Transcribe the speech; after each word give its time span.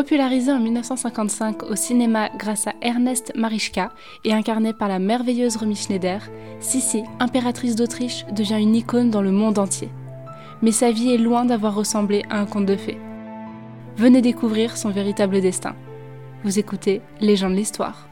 Popularisée 0.00 0.50
en 0.50 0.60
1955 0.60 1.62
au 1.64 1.76
cinéma 1.76 2.30
grâce 2.34 2.66
à 2.66 2.72
Ernest 2.80 3.34
Marischka 3.36 3.92
et 4.24 4.32
incarnée 4.32 4.72
par 4.72 4.88
la 4.88 4.98
merveilleuse 4.98 5.56
Romy 5.58 5.76
Schneider, 5.76 6.22
Sissi, 6.58 7.02
impératrice 7.18 7.76
d'Autriche, 7.76 8.24
devient 8.32 8.62
une 8.62 8.74
icône 8.74 9.10
dans 9.10 9.20
le 9.20 9.30
monde 9.30 9.58
entier. 9.58 9.90
Mais 10.62 10.72
sa 10.72 10.90
vie 10.90 11.12
est 11.12 11.18
loin 11.18 11.44
d'avoir 11.44 11.74
ressemblé 11.74 12.22
à 12.30 12.38
un 12.38 12.46
conte 12.46 12.64
de 12.64 12.76
fées. 12.76 12.98
Venez 13.98 14.22
découvrir 14.22 14.78
son 14.78 14.88
véritable 14.88 15.42
destin. 15.42 15.76
Vous 16.44 16.58
écoutez 16.58 17.02
Légende 17.20 17.52
de 17.52 17.58
l'Histoire. 17.58 18.08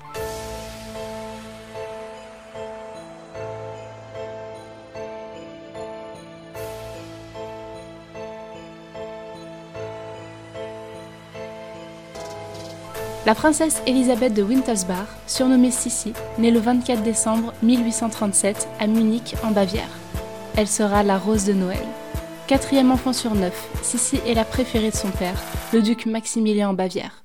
La 13.28 13.34
princesse 13.34 13.82
Elisabeth 13.86 14.32
de 14.32 14.42
Wintersbach, 14.42 15.06
surnommée 15.26 15.70
Sissi, 15.70 16.14
naît 16.38 16.50
le 16.50 16.60
24 16.60 17.02
décembre 17.02 17.52
1837 17.62 18.66
à 18.80 18.86
Munich, 18.86 19.34
en 19.44 19.50
Bavière. 19.50 19.90
Elle 20.56 20.66
sera 20.66 21.02
la 21.02 21.18
rose 21.18 21.44
de 21.44 21.52
Noël. 21.52 21.84
Quatrième 22.46 22.90
enfant 22.90 23.12
sur 23.12 23.34
neuf, 23.34 23.68
Sissi 23.82 24.18
est 24.26 24.32
la 24.32 24.46
préférée 24.46 24.88
de 24.88 24.96
son 24.96 25.10
père, 25.10 25.38
le 25.74 25.82
duc 25.82 26.06
Maximilien 26.06 26.70
en 26.70 26.72
Bavière. 26.72 27.22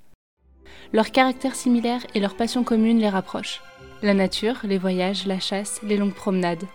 Leur 0.91 1.09
caractère 1.09 1.55
similaire 1.55 2.01
et 2.13 2.19
leur 2.19 2.35
passion 2.35 2.65
commune 2.65 2.99
les 2.99 3.07
rapprochent. 3.07 3.61
La 4.01 4.13
nature, 4.13 4.57
les 4.65 4.77
voyages, 4.77 5.25
la 5.25 5.39
chasse, 5.39 5.79
les 5.83 5.95
longues 5.95 6.13
promenades. 6.13 6.65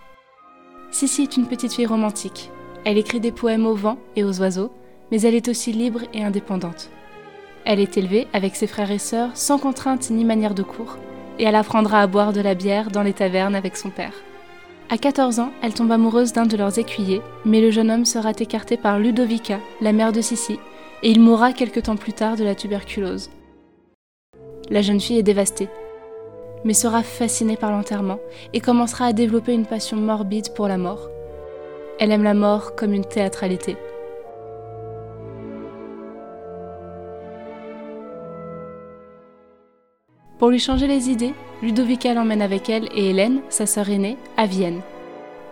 Sissi 0.89 1.21
est 1.21 1.37
une 1.37 1.45
petite 1.45 1.73
fille 1.73 1.85
romantique. 1.85 2.49
Elle 2.83 2.97
écrit 2.97 3.19
des 3.19 3.31
poèmes 3.31 3.67
au 3.67 3.75
vent 3.75 3.99
et 4.15 4.23
aux 4.23 4.41
oiseaux, 4.41 4.73
mais 5.11 5.21
elle 5.21 5.35
est 5.35 5.49
aussi 5.49 5.71
libre 5.71 6.01
et 6.15 6.23
indépendante. 6.23 6.89
Elle 7.65 7.79
est 7.79 7.97
élevée 7.97 8.27
avec 8.33 8.55
ses 8.55 8.67
frères 8.67 8.91
et 8.91 8.99
sœurs 8.99 9.31
sans 9.35 9.57
contrainte 9.57 10.09
ni 10.09 10.23
manière 10.23 10.55
de 10.55 10.63
cours, 10.63 10.97
et 11.37 11.43
elle 11.43 11.55
apprendra 11.55 12.01
à 12.01 12.07
boire 12.07 12.33
de 12.33 12.41
la 12.41 12.55
bière 12.55 12.91
dans 12.91 13.03
les 13.03 13.13
tavernes 13.13 13.55
avec 13.55 13.77
son 13.77 13.89
père. 13.89 14.13
À 14.89 14.97
14 14.97 15.39
ans, 15.39 15.51
elle 15.61 15.73
tombe 15.73 15.91
amoureuse 15.91 16.33
d'un 16.33 16.47
de 16.47 16.57
leurs 16.57 16.79
écuyers, 16.79 17.21
mais 17.45 17.61
le 17.61 17.69
jeune 17.69 17.91
homme 17.91 18.05
sera 18.05 18.31
écarté 18.31 18.75
par 18.75 18.97
Ludovica, 18.97 19.59
la 19.81 19.91
mère 19.91 20.11
de 20.11 20.21
Sissi, 20.21 20.59
et 21.03 21.11
il 21.11 21.21
mourra 21.21 21.53
quelque 21.53 21.79
temps 21.79 21.95
plus 21.95 22.13
tard 22.13 22.35
de 22.35 22.43
la 22.43 22.55
tuberculose. 22.55 23.29
La 24.69 24.81
jeune 24.81 24.99
fille 24.99 25.19
est 25.19 25.23
dévastée, 25.23 25.69
mais 26.63 26.73
sera 26.73 27.03
fascinée 27.03 27.55
par 27.55 27.71
l'enterrement 27.71 28.19
et 28.53 28.59
commencera 28.59 29.05
à 29.05 29.13
développer 29.13 29.53
une 29.53 29.65
passion 29.65 29.97
morbide 29.97 30.53
pour 30.53 30.67
la 30.67 30.77
mort. 30.77 31.09
Elle 31.99 32.11
aime 32.11 32.23
la 32.23 32.33
mort 32.33 32.75
comme 32.75 32.93
une 32.93 33.05
théâtralité. 33.05 33.77
Pour 40.39 40.49
lui 40.49 40.59
changer 40.59 40.87
les 40.87 41.09
idées, 41.09 41.33
Ludovica 41.61 42.13
l'emmène 42.13 42.41
avec 42.41 42.69
elle 42.69 42.87
et 42.95 43.09
Hélène, 43.09 43.41
sa 43.49 43.65
sœur 43.65 43.89
aînée, 43.89 44.17
à 44.37 44.45
Vienne. 44.45 44.81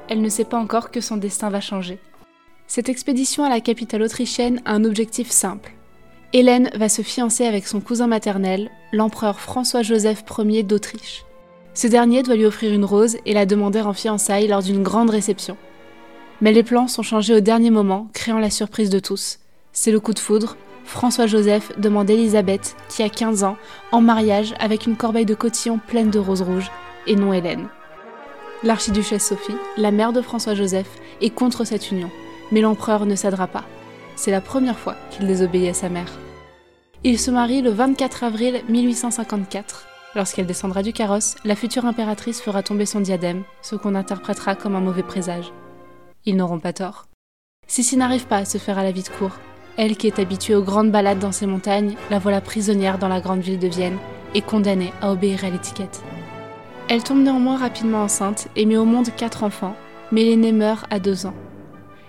Elle 0.07 0.21
ne 0.21 0.29
sait 0.29 0.45
pas 0.45 0.57
encore 0.57 0.91
que 0.91 1.01
son 1.01 1.17
destin 1.17 1.49
va 1.49 1.59
changer. 1.59 1.99
Cette 2.67 2.87
expédition 2.87 3.43
à 3.43 3.49
la 3.49 3.59
capitale 3.59 4.01
autrichienne 4.01 4.61
a 4.63 4.71
un 4.71 4.85
objectif 4.85 5.29
simple. 5.29 5.73
Hélène 6.31 6.69
va 6.73 6.87
se 6.87 7.01
fiancer 7.01 7.45
avec 7.45 7.67
son 7.67 7.81
cousin 7.81 8.07
maternel, 8.07 8.71
l'empereur 8.93 9.41
François-Joseph 9.41 10.23
Ier 10.39 10.63
d'Autriche. 10.63 11.25
Ce 11.73 11.87
dernier 11.87 12.23
doit 12.23 12.37
lui 12.37 12.45
offrir 12.45 12.73
une 12.73 12.85
rose 12.85 13.17
et 13.25 13.33
la 13.33 13.45
demander 13.45 13.81
en 13.81 13.93
fiançailles 13.93 14.47
lors 14.47 14.63
d'une 14.63 14.83
grande 14.83 15.09
réception. 15.09 15.57
Mais 16.39 16.53
les 16.53 16.63
plans 16.63 16.87
sont 16.87 17.03
changés 17.03 17.35
au 17.35 17.41
dernier 17.41 17.71
moment, 17.71 18.07
créant 18.13 18.39
la 18.39 18.49
surprise 18.49 18.89
de 18.89 18.99
tous. 18.99 19.39
C'est 19.73 19.91
le 19.91 19.99
coup 19.99 20.13
de 20.13 20.19
foudre, 20.19 20.55
François-Joseph 20.87 21.77
demande 21.77 22.09
Elisabeth, 22.09 22.75
qui 22.87 23.03
a 23.03 23.09
15 23.09 23.43
ans, 23.43 23.57
en 23.91 23.99
mariage 23.99 24.53
avec 24.57 24.87
une 24.87 24.95
corbeille 24.95 25.25
de 25.25 25.35
cotillon 25.35 25.79
pleine 25.85 26.09
de 26.09 26.17
roses 26.17 26.41
rouges, 26.41 26.71
et 27.05 27.15
non 27.15 27.33
Hélène. 27.33 27.67
L'archiduchesse 28.63 29.27
Sophie, 29.27 29.55
la 29.75 29.91
mère 29.91 30.13
de 30.13 30.21
François-Joseph, 30.21 30.89
est 31.21 31.29
contre 31.29 31.65
cette 31.65 31.91
union, 31.91 32.09
mais 32.51 32.61
l'empereur 32.61 33.05
ne 33.05 33.15
cédera 33.15 33.47
pas. 33.47 33.65
C'est 34.15 34.31
la 34.31 34.41
première 34.41 34.79
fois 34.79 34.95
qu'il 35.11 35.27
désobéit 35.27 35.69
à 35.69 35.73
sa 35.73 35.89
mère. 35.89 36.11
Il 37.03 37.19
se 37.19 37.29
marie 37.31 37.61
le 37.61 37.69
24 37.69 38.23
avril 38.23 38.61
1854. 38.69 39.87
Lorsqu'elle 40.15 40.47
descendra 40.47 40.83
du 40.83 40.93
carrosse, 40.93 41.35
la 41.43 41.55
future 41.55 41.85
impératrice 41.85 42.41
fera 42.41 42.63
tomber 42.63 42.85
son 42.85 43.01
diadème, 43.01 43.43
ce 43.61 43.75
qu'on 43.75 43.93
interprétera 43.93 44.55
comme 44.55 44.75
un 44.75 44.81
mauvais 44.81 45.03
présage. 45.03 45.51
Ils 46.25 46.37
n'auront 46.37 46.59
pas 46.59 46.73
tort. 46.73 47.07
Sissi 47.67 47.97
n'arrive 47.97 48.25
pas 48.25 48.37
à 48.37 48.45
se 48.45 48.57
faire 48.57 48.79
à 48.79 48.83
la 48.83 48.91
vie 48.91 49.03
de 49.03 49.09
cour, 49.09 49.31
elle 49.77 49.95
qui 49.95 50.07
est 50.07 50.19
habituée 50.19 50.55
aux 50.55 50.63
grandes 50.63 50.91
balades 50.91 51.19
dans 51.19 51.31
ces 51.31 51.45
montagnes, 51.45 51.95
la 52.09 52.19
voilà 52.19 52.41
prisonnière 52.41 52.97
dans 52.97 53.07
la 53.07 53.21
grande 53.21 53.41
ville 53.41 53.59
de 53.59 53.67
Vienne 53.67 53.97
et 54.33 54.41
condamnée 54.41 54.91
à 55.01 55.11
obéir 55.11 55.45
à 55.45 55.49
l'étiquette. 55.49 56.03
Elle 56.89 57.03
tombe 57.03 57.21
néanmoins 57.21 57.57
rapidement 57.57 58.03
enceinte 58.03 58.47
et 58.55 58.65
met 58.65 58.77
au 58.77 58.85
monde 58.85 59.09
quatre 59.15 59.43
enfants, 59.43 59.75
mais 60.11 60.23
l'aîné 60.23 60.51
meurt 60.51 60.85
à 60.89 60.99
deux 60.99 61.25
ans. 61.25 61.33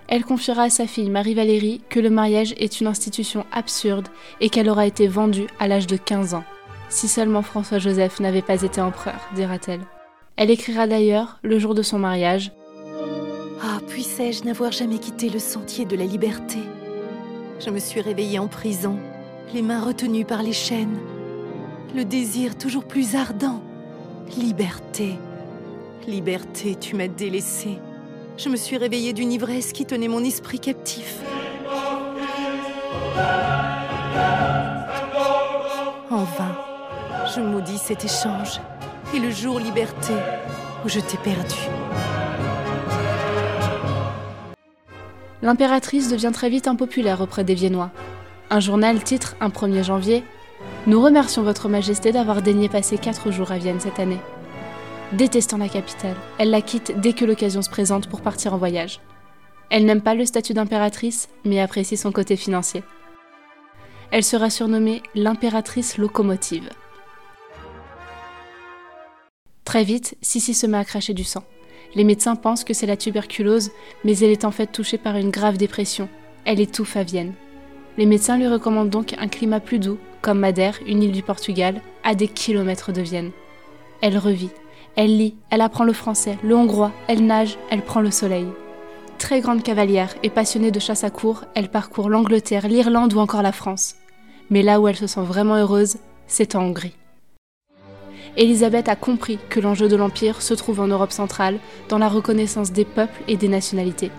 Elle 0.09 0.25
confiera 0.25 0.63
à 0.63 0.71
sa 0.71 0.87
fille 0.87 1.11
Marie-Valérie 1.11 1.83
que 1.91 2.01
le 2.01 2.09
mariage 2.09 2.55
est 2.57 2.81
une 2.81 2.87
institution 2.87 3.45
absurde 3.53 4.09
et 4.41 4.49
qu'elle 4.49 4.71
aura 4.71 4.87
été 4.87 5.07
vendue 5.07 5.49
à 5.59 5.69
l'âge 5.69 5.87
de 5.87 5.97
15 5.97 6.33
ans. 6.35 6.45
Si 6.89 7.09
seulement 7.09 7.43
François-Joseph 7.43 8.19
n'avait 8.21 8.41
pas 8.41 8.63
été 8.63 8.81
empereur, 8.81 9.29
dira-t-elle. 9.35 9.83
Elle 10.37 10.51
écrira 10.51 10.87
d'ailleurs, 10.87 11.39
le 11.43 11.59
jour 11.59 11.75
de 11.75 11.83
son 11.83 11.99
mariage 11.99 12.53
Ah, 13.63 13.81
puissais-je 13.87 14.45
n'avoir 14.45 14.73
jamais 14.73 14.99
quitté 14.99 15.29
le 15.29 15.39
sentier 15.39 15.85
de 15.85 15.97
la 15.97 16.05
liberté? 16.05 16.61
Je 17.61 17.71
me 17.71 17.79
suis 17.79 18.01
réveillée 18.01 18.39
en 18.39 18.49
prison, 18.49 18.99
les 19.53 19.63
mains 19.63 19.83
retenues 19.83 20.25
par 20.25 20.43
les 20.43 20.53
chaînes, 20.53 20.99
le 21.95 22.05
désir 22.05 22.57
toujours 22.57 22.85
plus 22.85 23.15
ardent. 23.15 23.61
Liberté, 24.37 25.19
liberté, 26.07 26.77
tu 26.77 26.95
m'as 26.95 27.09
délaissée. 27.09 27.79
Je 28.37 28.49
me 28.49 28.57
suis 28.57 28.77
réveillée 28.77 29.13
d'une 29.13 29.33
ivresse 29.33 29.73
qui 29.73 29.87
tenait 29.87 30.09
mon 30.09 30.23
esprit 30.23 30.61
captif. 30.61 31.21
En 36.11 36.25
vain, 36.25 36.57
je 37.35 37.41
maudis 37.41 37.79
cet 37.79 38.05
échange 38.05 38.61
et 39.15 39.19
le 39.19 39.31
jour 39.31 39.59
liberté 39.59 40.15
où 40.85 40.89
je 40.89 41.01
t'ai 41.01 41.19
perdu. 41.19 41.57
L'impératrice 45.49 46.11
devient 46.11 46.31
très 46.31 46.51
vite 46.51 46.69
impopulaire 46.69 47.23
auprès 47.23 47.43
des 47.43 47.55
Viennois. 47.55 47.91
Un 48.51 48.61
journal 48.61 49.03
titre 49.03 49.35
un 49.41 49.49
1er 49.49 49.83
janvier 49.83 50.23
Nous 50.87 51.01
remercions 51.01 51.43
Votre 51.43 51.71
Majesté 51.71 52.13
d'avoir 52.13 52.43
daigné 52.43 52.69
passer 52.69 52.99
quatre 52.99 53.31
jours 53.31 53.51
à 53.51 53.57
Vienne 53.57 53.81
cette 53.81 53.99
année. 53.99 54.21
Détestant 55.13 55.57
la 55.57 55.71
capitale, 55.71 56.17
elle 56.37 56.51
la 56.51 56.61
quitte 56.61 57.01
dès 57.01 57.15
que 57.15 57.25
l'occasion 57.25 57.63
se 57.63 57.71
présente 57.71 58.09
pour 58.09 58.21
partir 58.21 58.53
en 58.53 58.59
voyage. 58.59 59.01
Elle 59.71 59.87
n'aime 59.87 60.03
pas 60.03 60.15
le 60.15 60.27
statut 60.27 60.53
d'impératrice, 60.53 61.31
mais 61.47 61.63
apprécie 61.63 61.97
son 61.97 62.13
côté 62.13 62.37
financier. 62.37 62.83
Elle 64.11 64.25
sera 64.25 64.51
surnommée 64.51 65.03
l'impératrice 65.15 65.97
locomotive. 65.97 66.69
Très 69.65 69.85
vite, 69.85 70.15
Sissi 70.21 70.53
se 70.53 70.67
met 70.67 70.77
à 70.77 70.85
cracher 70.85 71.15
du 71.15 71.25
sang. 71.25 71.45
Les 71.95 72.05
médecins 72.05 72.37
pensent 72.37 72.65
que 72.65 72.75
c'est 72.75 72.87
la 72.87 72.97
tuberculose, 72.97 73.71
mais 74.05 74.19
elle 74.19 74.31
est 74.31 74.45
en 74.45 74.51
fait 74.51 74.67
touchée 74.67 74.99
par 74.99 75.17
une 75.17 75.31
grave 75.31 75.57
dépression. 75.57 76.09
Elle 76.45 76.61
étouffe 76.61 76.97
à 76.97 77.03
Vienne. 77.03 77.35
Les 77.97 78.07
médecins 78.07 78.39
lui 78.39 78.47
recommandent 78.47 78.91
donc 78.91 79.15
un 79.19 79.29
climat 79.29 79.61
plus 79.61 79.79
doux, 79.79 79.99
comme 80.21 80.39
Madère, 80.39 80.79
une 80.87 81.03
île 81.03 81.13
du 81.13 81.23
Portugal, 81.23 81.81
à 82.05 82.15
des 82.15 82.29
kilomètres 82.29 82.93
de 82.93 83.03
Vienne. 83.03 83.33
Elle 84.01 84.19
revit. 84.19 84.51
Elle 84.97 85.17
lit, 85.17 85.37
elle 85.51 85.61
apprend 85.61 85.85
le 85.85 85.93
français, 85.93 86.39
le 86.43 86.57
hongrois, 86.57 86.93
elle 87.07 87.25
nage, 87.25 87.57
elle 87.71 87.83
prend 87.83 88.01
le 88.01 88.11
soleil. 88.11 88.47
Très 89.19 89.41
grande 89.41 89.63
cavalière 89.63 90.15
et 90.23 90.31
passionnée 90.31 90.71
de 90.71 90.81
chasse 90.81 91.05
à 91.05 91.11
cour, 91.11 91.45
elle 91.55 91.71
parcourt 91.71 92.09
l'Angleterre, 92.09 92.69
l'Irlande 92.69 93.15
ou 93.15 93.19
encore 93.19 93.43
la 93.43 93.53
France. 93.53 93.97
Mais 94.51 94.63
là 94.63 94.81
où 94.81 94.89
elle 94.89 94.97
se 94.97 95.07
sent 95.07 95.23
vraiment 95.23 95.57
heureuse, 95.57 95.99
c'est 96.27 96.55
en 96.55 96.63
Hongrie. 96.63 96.95
Élisabeth 98.39 98.89
a 98.89 98.95
compris 98.95 99.37
que 99.51 99.59
l'enjeu 99.59 99.89
de 99.89 99.97
l'Empire 99.97 100.43
se 100.43 100.55
trouve 100.55 100.79
en 100.79 100.87
Europe 100.87 101.11
centrale, 101.11 101.59
dans 101.89 101.99
la 101.99 102.09
reconnaissance 102.09 102.71
des 102.71 102.85
peuples 102.85 103.21
et 103.27 103.37
des 103.37 103.49
nationalités. 103.49 104.13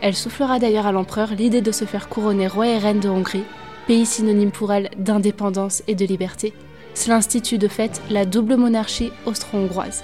Elle 0.00 0.16
soufflera 0.16 0.58
d'ailleurs 0.58 0.88
à 0.88 0.92
l'empereur 0.92 1.30
l'idée 1.38 1.60
de 1.60 1.70
se 1.70 1.84
faire 1.84 2.08
couronner 2.08 2.48
roi 2.48 2.66
et 2.66 2.78
reine 2.78 2.98
de 2.98 3.08
Hongrie, 3.08 3.44
pays 3.86 4.06
synonyme 4.06 4.50
pour 4.50 4.72
elle 4.72 4.90
d'indépendance 4.98 5.84
et 5.86 5.94
de 5.94 6.04
liberté. 6.04 6.52
Cela 6.94 7.16
institue 7.16 7.56
de 7.56 7.68
fait 7.68 8.02
la 8.10 8.24
double 8.24 8.56
monarchie 8.56 9.12
austro-hongroise. 9.24 10.02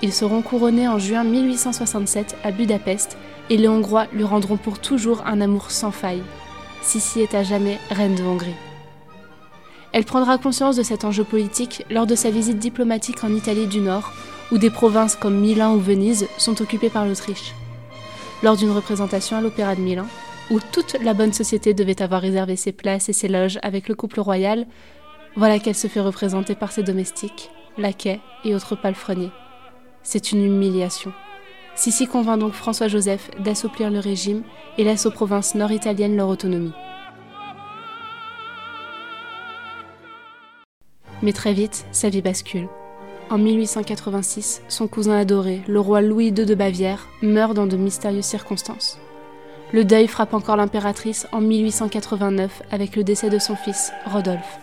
Ils 0.00 0.14
seront 0.14 0.40
couronnés 0.40 0.88
en 0.88 0.98
juin 0.98 1.24
1867 1.24 2.38
à 2.42 2.52
Budapest 2.52 3.18
et 3.50 3.58
les 3.58 3.68
Hongrois 3.68 4.06
lui 4.14 4.24
rendront 4.24 4.56
pour 4.56 4.78
toujours 4.78 5.26
un 5.26 5.42
amour 5.42 5.70
sans 5.70 5.90
faille. 5.90 6.22
Sissi 6.80 7.20
est 7.20 7.34
à 7.34 7.42
jamais 7.42 7.78
reine 7.90 8.14
de 8.14 8.22
Hongrie. 8.22 8.54
Elle 9.92 10.04
prendra 10.04 10.38
conscience 10.38 10.76
de 10.76 10.82
cet 10.82 11.04
enjeu 11.04 11.24
politique 11.24 11.84
lors 11.90 12.06
de 12.06 12.14
sa 12.14 12.30
visite 12.30 12.58
diplomatique 12.58 13.24
en 13.24 13.34
Italie 13.34 13.66
du 13.66 13.80
Nord, 13.80 14.12
où 14.52 14.58
des 14.58 14.70
provinces 14.70 15.16
comme 15.16 15.40
Milan 15.40 15.74
ou 15.74 15.80
Venise 15.80 16.28
sont 16.38 16.62
occupées 16.62 16.90
par 16.90 17.06
l'Autriche. 17.06 17.54
Lors 18.42 18.56
d'une 18.56 18.70
représentation 18.70 19.36
à 19.36 19.40
l'Opéra 19.40 19.74
de 19.74 19.80
Milan, 19.80 20.06
où 20.50 20.58
toute 20.72 20.96
la 21.02 21.14
bonne 21.14 21.32
société 21.32 21.74
devait 21.74 22.02
avoir 22.02 22.20
réservé 22.20 22.56
ses 22.56 22.72
places 22.72 23.08
et 23.08 23.12
ses 23.12 23.28
loges 23.28 23.58
avec 23.62 23.88
le 23.88 23.94
couple 23.94 24.20
royal, 24.20 24.66
voilà 25.36 25.58
qu'elle 25.58 25.74
se 25.74 25.86
fait 25.86 26.00
représenter 26.00 26.54
par 26.54 26.72
ses 26.72 26.82
domestiques, 26.82 27.50
laquais 27.78 28.20
et 28.44 28.54
autres 28.54 28.76
palefreniers. 28.76 29.30
C'est 30.02 30.32
une 30.32 30.44
humiliation. 30.44 31.12
Sissi 31.74 32.06
convainc 32.06 32.38
donc 32.38 32.52
François-Joseph 32.52 33.30
d'assouplir 33.38 33.90
le 33.90 34.00
régime 34.00 34.42
et 34.78 34.84
laisse 34.84 35.06
aux 35.06 35.10
provinces 35.10 35.54
nord-italiennes 35.54 36.16
leur 36.16 36.28
autonomie. 36.28 36.72
Mais 41.22 41.32
très 41.32 41.52
vite, 41.52 41.86
sa 41.92 42.08
vie 42.08 42.22
bascule. 42.22 42.68
En 43.30 43.38
1886, 43.38 44.62
son 44.68 44.88
cousin 44.88 45.16
adoré, 45.16 45.62
le 45.68 45.78
roi 45.78 46.00
Louis 46.00 46.26
II 46.26 46.32
de 46.46 46.54
Bavière, 46.54 47.08
meurt 47.22 47.54
dans 47.54 47.66
de 47.66 47.76
mystérieuses 47.76 48.24
circonstances. 48.24 48.98
Le 49.72 49.84
deuil 49.84 50.08
frappe 50.08 50.34
encore 50.34 50.56
l'impératrice 50.56 51.28
en 51.30 51.40
1889 51.40 52.62
avec 52.72 52.96
le 52.96 53.04
décès 53.04 53.30
de 53.30 53.38
son 53.38 53.54
fils, 53.54 53.92
Rodolphe. 54.04 54.58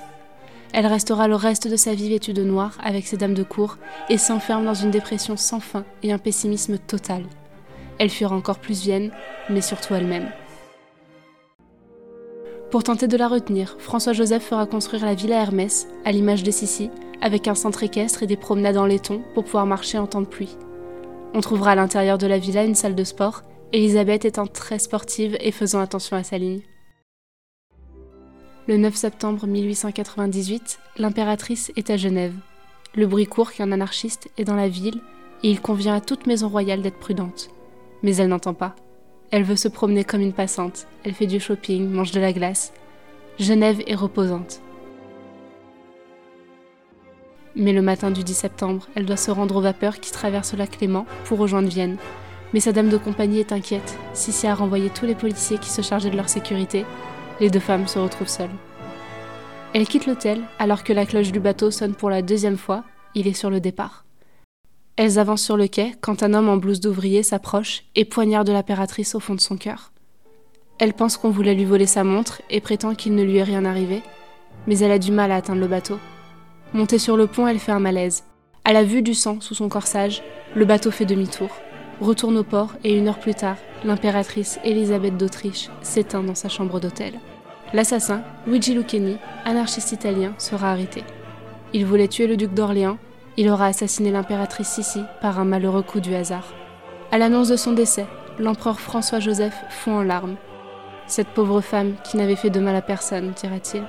Elle 0.74 0.86
restera 0.86 1.30
le 1.30 1.36
reste 1.36 1.70
de 1.70 1.78
sa 1.78 1.94
vie 1.94 2.10
vêtue 2.10 2.34
de 2.34 2.44
noir 2.44 2.78
avec 2.84 3.08
ses 3.08 3.16
dames 3.16 3.34
de 3.34 3.44
cour 3.44 3.78
et 4.10 4.18
s'enferme 4.18 4.66
dans 4.66 4.74
une 4.74 4.92
dépression 4.92 5.38
sans 5.38 5.62
fin 5.62 5.86
et 6.04 6.12
un 6.12 6.18
pessimisme 6.18 6.78
total. 6.78 7.24
Elle 8.00 8.10
fuira 8.10 8.36
encore 8.36 8.60
plus 8.60 8.82
Vienne, 8.82 9.12
mais 9.50 9.62
surtout 9.62 9.94
elle-même. 9.94 10.30
Pour 12.72 12.84
tenter 12.84 13.08
de 13.08 13.16
la 13.16 13.30
retenir, 13.30 13.78
François-Joseph 13.80 14.44
fera 14.44 14.66
construire 14.66 15.06
la 15.06 15.14
villa 15.14 15.42
Hermès, 15.42 15.88
à 16.04 16.12
l'image 16.12 16.44
de 16.44 16.52
Sissi, 16.52 16.90
avec 17.22 17.48
un 17.48 17.56
centre 17.56 17.84
équestre 17.84 18.24
et 18.24 18.28
des 18.28 18.36
promenades 18.36 18.76
en 18.76 18.86
laiton 18.86 19.22
pour 19.34 19.46
pouvoir 19.46 19.66
marcher 19.66 19.98
en 19.98 20.06
temps 20.06 20.22
de 20.22 20.28
pluie. 20.28 20.58
On 21.34 21.40
trouvera 21.40 21.72
à 21.72 21.76
l'intérieur 21.76 22.18
de 22.18 22.28
la 22.28 22.38
villa 22.38 22.66
une 22.66 22.76
salle 22.76 22.96
de 22.96 23.04
sport, 23.06 23.44
Elisabeth 23.72 24.26
étant 24.26 24.48
très 24.48 24.80
sportive 24.80 25.38
et 25.40 25.54
faisant 25.54 25.80
attention 25.80 26.18
à 26.18 26.24
sa 26.24 26.38
ligne. 26.38 26.62
Le 28.68 28.76
9 28.76 28.94
septembre 28.94 29.48
1898, 29.48 30.80
l'impératrice 30.98 31.72
est 31.78 31.90
à 31.90 31.96
Genève. 31.96 32.36
Le 32.96 33.08
bruit 33.08 33.28
court 33.28 33.54
qu'un 33.54 33.72
anarchiste 33.72 34.30
est 34.38 34.44
dans 34.44 34.56
la 34.56 34.68
ville 34.68 35.00
et 35.42 35.50
il 35.50 35.62
convient 35.62 35.96
à 35.96 36.02
toute 36.02 36.28
maison 36.28 36.50
royale 36.50 36.82
d'être 36.82 37.00
prudente. 37.00 37.50
Mais 38.04 38.18
elle 38.18 38.28
n'entend 38.28 38.54
pas. 38.54 38.76
Elle 39.30 39.44
veut 39.44 39.58
se 39.58 39.68
promener 39.68 40.06
comme 40.06 40.22
une 40.22 40.34
passante. 40.34 40.88
Elle 41.04 41.14
fait 41.14 41.28
du 41.28 41.40
shopping, 41.40 41.90
mange 41.90 42.12
de 42.12 42.22
la 42.22 42.32
glace. 42.32 42.72
Genève 43.40 43.82
est 43.86 43.96
reposante. 43.96 44.62
Mais 47.56 47.74
le 47.74 47.82
matin 47.82 48.10
du 48.10 48.24
10 48.24 48.34
septembre, 48.34 48.88
elle 48.96 49.06
doit 49.06 49.18
se 49.18 49.32
rendre 49.32 49.58
aux 49.58 49.62
vapeurs 49.62 50.00
qui 50.00 50.12
traversent 50.12 50.54
le 50.54 50.60
lac 50.60 50.80
Léman 50.80 51.06
pour 51.26 51.40
rejoindre 51.40 51.68
Vienne. 51.68 51.98
Mais 52.54 52.62
sa 52.62 52.72
dame 52.72 52.88
de 52.88 52.98
compagnie 52.98 53.40
est 53.40 53.52
inquiète. 53.52 53.98
Sissi 54.14 54.48
a 54.48 54.56
renvoyé 54.56 54.90
tous 54.90 55.06
les 55.06 55.16
policiers 55.16 55.58
qui 55.58 55.70
se 55.70 55.82
chargeaient 55.82 56.10
de 56.10 56.16
leur 56.16 56.30
sécurité. 56.30 56.86
Les 57.42 57.50
deux 57.50 57.60
femmes 57.60 57.88
se 57.88 58.00
retrouvent 58.00 58.30
seules. 58.30 58.50
Elle 59.74 59.88
quitte 59.88 60.06
l'hôtel 60.06 60.42
alors 60.58 60.84
que 60.84 60.94
la 60.94 61.06
cloche 61.06 61.34
du 61.34 61.42
bateau 61.42 61.70
sonne 61.70 61.96
pour 61.96 62.10
la 62.10 62.22
deuxième 62.22 62.58
fois. 62.58 62.86
Il 63.14 63.28
est 63.28 63.34
sur 63.34 63.50
le 63.50 63.60
départ. 63.60 64.07
Elles 64.98 65.20
avancent 65.20 65.44
sur 65.44 65.58
le 65.58 65.68
quai 65.68 65.94
quand 66.02 66.24
un 66.24 66.34
homme 66.34 66.50
en 66.50 66.58
blouse 66.58 66.80
d'ouvrier 66.80 67.22
s'approche 67.22 67.84
et 67.96 68.04
poignarde 68.04 68.50
l'impératrice 68.50 69.14
au 69.14 69.20
fond 69.20 69.36
de 69.36 69.40
son 69.40 69.56
cœur. 69.56 69.92
Elle 70.80 70.94
pense 70.94 71.18
qu'on 71.18 71.30
voulait 71.30 71.54
lui 71.54 71.66
voler 71.66 71.86
sa 71.86 72.04
montre 72.04 72.42
et 72.50 72.62
prétend 72.62 72.96
qu'il 72.96 73.14
ne 73.14 73.24
lui 73.24 73.38
est 73.38 73.44
rien 73.44 73.64
arrivé, 73.64 74.02
mais 74.66 74.80
elle 74.80 74.92
a 74.92 74.98
du 74.98 75.12
mal 75.12 75.32
à 75.32 75.36
atteindre 75.36 75.62
le 75.62 75.68
bateau. 75.68 76.00
Montée 76.74 76.98
sur 76.98 77.16
le 77.16 77.28
pont, 77.28 77.48
elle 77.48 77.60
fait 77.60 77.72
un 77.72 77.80
malaise. 77.80 78.24
À 78.66 78.74
la 78.74 78.84
vue 78.84 79.04
du 79.04 79.14
sang 79.14 79.40
sous 79.40 79.54
son 79.54 79.70
corsage, 79.70 80.24
le 80.56 80.66
bateau 80.66 80.90
fait 80.90 81.06
demi-tour, 81.06 81.50
retourne 82.02 82.38
au 82.38 82.44
port 82.44 82.74
et 82.84 82.98
une 82.98 83.08
heure 83.08 83.20
plus 83.20 83.36
tard, 83.36 83.58
l'impératrice 83.84 84.60
Élisabeth 84.64 85.16
d'Autriche 85.16 85.70
s'éteint 85.84 86.24
dans 86.24 86.36
sa 86.36 86.50
chambre 86.50 86.80
d'hôtel. 86.80 87.20
L'assassin, 87.72 88.24
Luigi 88.48 88.74
Lucchini, 88.74 89.18
anarchiste 89.46 89.92
italien, 89.92 90.34
sera 90.40 90.72
arrêté. 90.72 91.04
Il 91.74 91.86
voulait 91.86 92.08
tuer 92.08 92.26
le 92.26 92.38
duc 92.38 92.54
d'Orléans 92.54 92.98
il 93.38 93.50
aura 93.50 93.68
assassiné 93.68 94.12
l'impératrice 94.12 94.68
Sissi 94.68 95.04
par 95.22 95.40
un 95.40 95.46
malheureux 95.46 95.84
coup 95.84 96.00
du 96.00 96.16
hasard. 96.16 96.54
À 97.12 97.18
l'annonce 97.18 97.48
de 97.48 97.56
son 97.56 97.72
décès, 97.72 98.08
l'empereur 98.40 98.80
François-Joseph 98.80 99.56
fond 99.70 100.00
en 100.00 100.04
larmes. 100.04 100.36
Cette 101.06 101.30
pauvre 101.30 101.62
femme 101.62 101.94
qui 102.04 102.18
n'avait 102.18 102.36
fait 102.36 102.50
de 102.50 102.60
mal 102.60 102.76
à 102.76 102.82
personne, 102.82 103.32
dira-t-il. 103.40 103.84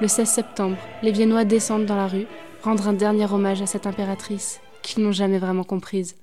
Le 0.00 0.08
16 0.08 0.28
septembre, 0.28 0.76
les 1.02 1.10
Viennois 1.10 1.44
descendent 1.44 1.86
dans 1.86 1.96
la 1.96 2.06
rue, 2.06 2.26
rendre 2.62 2.86
un 2.88 2.92
dernier 2.92 3.26
hommage 3.32 3.62
à 3.62 3.66
cette 3.66 3.86
impératrice 3.86 4.60
qu'ils 4.82 5.02
n'ont 5.02 5.12
jamais 5.12 5.38
vraiment 5.38 5.64
comprise. 5.64 6.16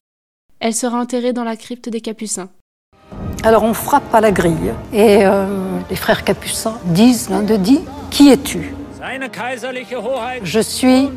Elle 0.59 0.73
sera 0.73 0.97
enterrée 0.97 1.33
dans 1.33 1.43
la 1.43 1.57
crypte 1.57 1.89
des 1.89 1.99
Capucins. 1.99 2.49
Alors 3.43 3.63
on 3.63 3.73
frappe 3.73 4.13
à 4.15 4.21
la 4.21 4.31
grille 4.31 4.73
et 4.93 5.25
euh, 5.25 5.79
les 5.89 5.97
frères 5.97 6.23
Capucins 6.23 6.77
disent, 6.85 7.29
l'un 7.29 7.43
de 7.43 7.57
dit, 7.57 7.81
Qui 8.09 8.29
es-tu? 8.29 8.73
Je 10.43 10.59
suis 10.59 11.09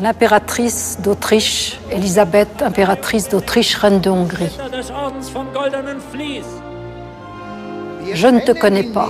l'impératrice 0.00 0.98
d'Autriche, 1.00 1.78
Elisabeth, 1.90 2.62
impératrice 2.62 3.28
d'Autriche, 3.28 3.74
reine 3.74 4.00
de 4.00 4.10
Hongrie. 4.10 4.56
Je 8.12 8.26
ne 8.28 8.40
te 8.40 8.52
connais 8.52 8.84
pas, 8.84 9.08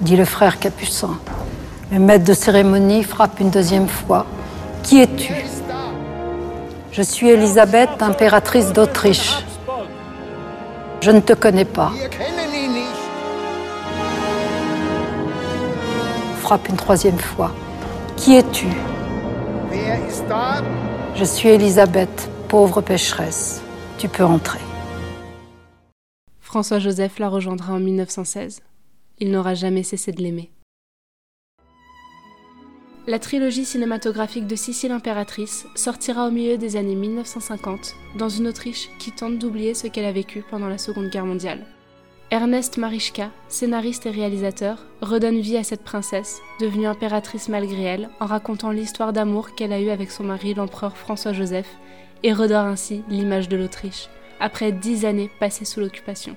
dit 0.00 0.16
le 0.16 0.24
frère 0.24 0.58
Capucin. 0.58 1.18
Le 1.92 1.98
maître 1.98 2.24
de 2.24 2.34
cérémonie 2.34 3.02
frappe 3.02 3.40
une 3.40 3.50
deuxième 3.50 3.88
fois. 3.88 4.24
Qui 4.82 5.02
es-tu? 5.02 5.34
Je 6.92 7.02
suis 7.02 7.28
Elisabeth, 7.28 8.00
impératrice 8.00 8.72
d'Autriche. 8.72 9.44
Je 11.00 11.10
ne 11.10 11.20
te 11.20 11.34
connais 11.34 11.64
pas. 11.64 11.92
Une 16.58 16.76
troisième 16.76 17.18
fois. 17.18 17.52
Qui 18.16 18.34
es-tu? 18.34 18.66
Je 21.14 21.24
suis 21.24 21.48
Elisabeth, 21.48 22.30
pauvre 22.48 22.80
pécheresse. 22.80 23.62
Tu 23.98 24.08
peux 24.08 24.24
entrer. 24.24 24.58
François-Joseph 26.40 27.18
la 27.18 27.28
rejoindra 27.28 27.74
en 27.74 27.80
1916. 27.80 28.62
Il 29.18 29.30
n'aura 29.30 29.54
jamais 29.54 29.82
cessé 29.82 30.12
de 30.12 30.22
l'aimer. 30.22 30.50
La 33.06 33.18
trilogie 33.18 33.64
cinématographique 33.64 34.46
de 34.46 34.56
Sicile 34.56 34.92
impératrice 34.92 35.66
sortira 35.74 36.26
au 36.26 36.30
milieu 36.30 36.58
des 36.58 36.76
années 36.76 36.94
1950 36.94 37.94
dans 38.18 38.28
une 38.28 38.48
Autriche 38.48 38.90
qui 38.98 39.12
tente 39.12 39.38
d'oublier 39.38 39.74
ce 39.74 39.86
qu'elle 39.86 40.04
a 40.04 40.12
vécu 40.12 40.44
pendant 40.50 40.68
la 40.68 40.78
Seconde 40.78 41.08
Guerre 41.08 41.26
mondiale. 41.26 41.64
Ernest 42.32 42.78
Marischka, 42.78 43.30
scénariste 43.48 44.06
et 44.06 44.10
réalisateur, 44.10 44.78
redonne 45.00 45.40
vie 45.40 45.56
à 45.56 45.64
cette 45.64 45.82
princesse, 45.82 46.40
devenue 46.60 46.86
impératrice 46.86 47.48
malgré 47.48 47.82
elle, 47.82 48.08
en 48.20 48.26
racontant 48.26 48.70
l'histoire 48.70 49.12
d'amour 49.12 49.56
qu'elle 49.56 49.72
a 49.72 49.80
eue 49.80 49.90
avec 49.90 50.12
son 50.12 50.22
mari 50.22 50.54
l'empereur 50.54 50.96
François-Joseph, 50.96 51.66
et 52.22 52.32
redore 52.32 52.66
ainsi 52.66 53.02
l'image 53.08 53.48
de 53.48 53.56
l'Autriche, 53.56 54.08
après 54.38 54.70
dix 54.70 55.04
années 55.04 55.28
passées 55.40 55.64
sous 55.64 55.80
l'occupation. 55.80 56.36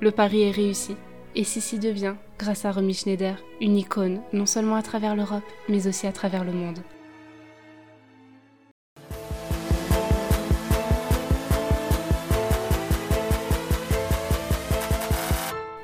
Le 0.00 0.10
pari 0.10 0.42
est 0.42 0.50
réussi, 0.50 0.96
et 1.36 1.44
Sissi 1.44 1.78
devient, 1.78 2.14
grâce 2.36 2.64
à 2.64 2.72
Romy 2.72 2.92
Schneider, 2.92 3.36
une 3.60 3.76
icône 3.76 4.22
non 4.32 4.46
seulement 4.46 4.74
à 4.74 4.82
travers 4.82 5.14
l'Europe, 5.14 5.44
mais 5.68 5.86
aussi 5.86 6.08
à 6.08 6.12
travers 6.12 6.42
le 6.42 6.52
monde. 6.52 6.80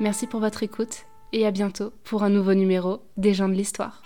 Merci 0.03 0.27
pour 0.27 0.41
votre 0.41 0.65
écoute 0.65 1.07
et 1.33 1.47
à 1.47 1.53
bientôt 1.53 1.93
pour 2.03 2.25
un 2.25 2.29
nouveau 2.29 2.55
numéro 2.55 3.05
des 3.17 3.35
gens 3.35 3.49
de 3.49 3.55
l'histoire. 3.55 4.03